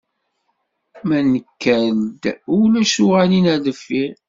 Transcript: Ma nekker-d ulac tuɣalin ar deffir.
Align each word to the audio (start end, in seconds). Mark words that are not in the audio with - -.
Ma 1.07 1.19
nekker-d 1.31 2.23
ulac 2.59 2.91
tuɣalin 2.95 3.45
ar 3.53 3.59
deffir. 3.65 4.13